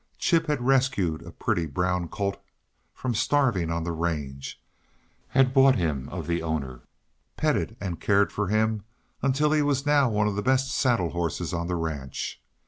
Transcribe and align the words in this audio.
Chip 0.17 0.47
had 0.47 0.65
rescued 0.65 1.21
a 1.21 1.31
pretty, 1.31 1.67
brown 1.67 2.07
colt 2.07 2.43
from 2.91 3.13
starving 3.13 3.69
on 3.69 3.83
the 3.83 3.91
range, 3.91 4.59
had 5.27 5.53
bought 5.53 5.75
him 5.75 6.09
of 6.09 6.25
the 6.25 6.41
owner, 6.41 6.81
petted 7.37 7.77
and 7.79 8.01
cared 8.01 8.31
for 8.33 8.47
him 8.47 8.81
until 9.21 9.51
he 9.51 9.61
was 9.61 9.85
now 9.85 10.09
one 10.09 10.27
of 10.27 10.35
the 10.35 10.41
best 10.41 10.71
saddle 10.71 11.11
horses 11.11 11.53
on 11.53 11.67
the 11.67 11.75
ranch. 11.75 12.41